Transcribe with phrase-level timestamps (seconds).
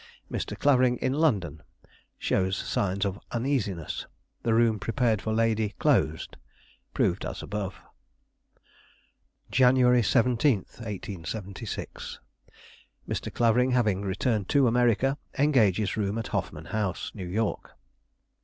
[0.31, 0.57] Mr.
[0.57, 1.61] Clavering in London;
[2.17, 4.07] shows signs of uneasiness;
[4.41, 6.37] the room prepared for lady closed.
[6.91, 7.75] Proved as above.
[9.51, 12.19] "January 17, 1876.
[13.07, 13.31] Mr.
[13.31, 17.73] Clavering, having returned to America, engages room at Hoffman House, New York.